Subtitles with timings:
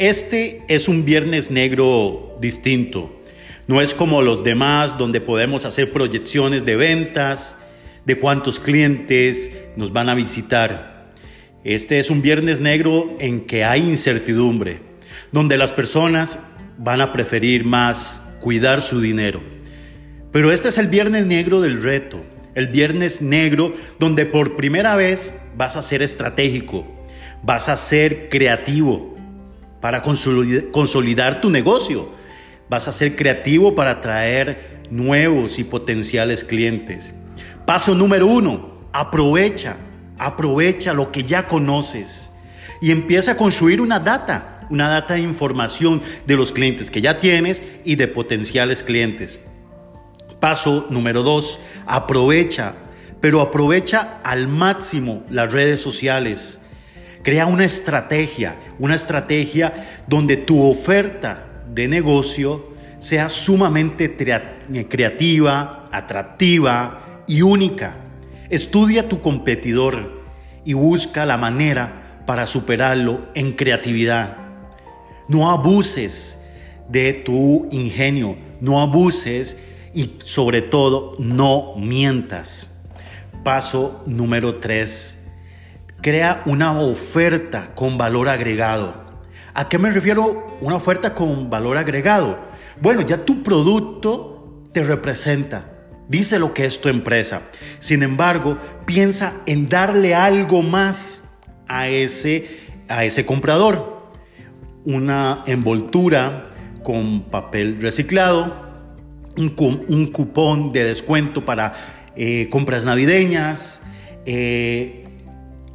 [0.00, 3.20] Este es un viernes negro distinto.
[3.66, 7.54] No es como los demás donde podemos hacer proyecciones de ventas,
[8.06, 11.12] de cuántos clientes nos van a visitar.
[11.64, 14.80] Este es un viernes negro en que hay incertidumbre,
[15.32, 16.38] donde las personas
[16.78, 19.42] van a preferir más cuidar su dinero.
[20.32, 22.24] Pero este es el viernes negro del reto,
[22.54, 26.86] el viernes negro donde por primera vez vas a ser estratégico,
[27.42, 29.09] vas a ser creativo,
[29.80, 32.10] para consolidar tu negocio.
[32.68, 37.14] Vas a ser creativo para atraer nuevos y potenciales clientes.
[37.66, 39.76] Paso número uno, aprovecha,
[40.18, 42.30] aprovecha lo que ya conoces
[42.80, 47.18] y empieza a construir una data, una data de información de los clientes que ya
[47.18, 49.40] tienes y de potenciales clientes.
[50.38, 52.74] Paso número dos, aprovecha,
[53.20, 56.59] pero aprovecha al máximo las redes sociales
[57.22, 64.16] Crea una estrategia, una estrategia donde tu oferta de negocio sea sumamente
[64.88, 67.96] creativa, atractiva y única.
[68.48, 70.22] Estudia tu competidor
[70.64, 74.36] y busca la manera para superarlo en creatividad.
[75.28, 76.40] No abuses
[76.88, 79.58] de tu ingenio, no abuses
[79.94, 82.70] y sobre todo no mientas.
[83.44, 85.19] Paso número 3
[86.02, 88.94] Crea una oferta con valor agregado.
[89.52, 92.38] ¿A qué me refiero una oferta con valor agregado?
[92.80, 95.70] Bueno, ya tu producto te representa,
[96.08, 97.42] dice lo que es tu empresa.
[97.80, 101.22] Sin embargo, piensa en darle algo más
[101.68, 102.48] a ese,
[102.88, 104.00] a ese comprador.
[104.86, 106.44] Una envoltura
[106.82, 108.70] con papel reciclado,
[109.36, 111.74] un, cupón de descuento para
[112.16, 113.82] eh, compras navideñas,
[114.24, 115.04] eh,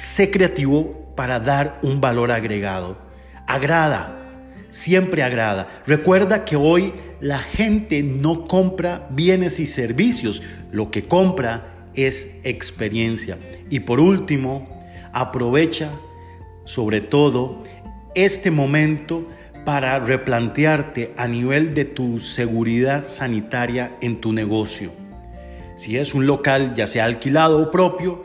[0.00, 2.96] Sé creativo para dar un valor agregado.
[3.46, 4.16] Agrada,
[4.70, 5.68] siempre agrada.
[5.86, 13.36] Recuerda que hoy la gente no compra bienes y servicios, lo que compra es experiencia.
[13.68, 14.80] Y por último,
[15.12, 15.90] aprovecha
[16.64, 17.62] sobre todo
[18.14, 19.28] este momento
[19.66, 24.92] para replantearte a nivel de tu seguridad sanitaria en tu negocio.
[25.76, 28.24] Si es un local, ya sea alquilado o propio,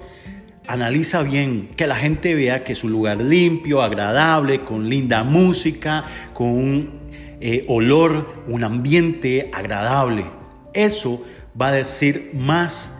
[0.68, 6.06] Analiza bien, que la gente vea que es un lugar limpio, agradable, con linda música,
[6.34, 6.90] con un
[7.40, 10.26] eh, olor, un ambiente agradable.
[10.74, 11.24] Eso
[11.60, 12.92] va a decir más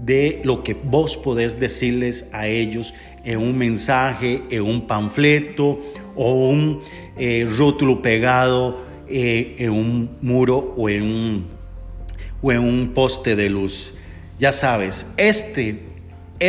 [0.00, 5.80] de lo que vos podés decirles a ellos en un mensaje, en un panfleto
[6.14, 6.80] o un
[7.16, 11.46] eh, rótulo pegado eh, en un muro o en un,
[12.42, 13.94] o en un poste de luz.
[14.38, 15.93] Ya sabes, este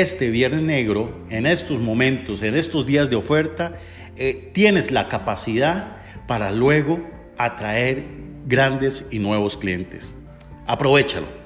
[0.01, 3.79] este Viernes Negro, en estos momentos, en estos días de oferta,
[4.17, 5.97] eh, tienes la capacidad
[6.27, 6.99] para luego
[7.37, 8.03] atraer
[8.45, 10.11] grandes y nuevos clientes.
[10.67, 11.44] Aprovechalo.